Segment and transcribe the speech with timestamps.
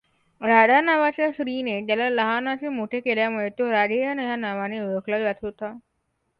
[0.41, 5.73] राधा नावाच्या स्त्रीने त्याला लहानाचे मोठे केल्यामुळे तो राधेय ह्या नावाने ओळखला जात होता.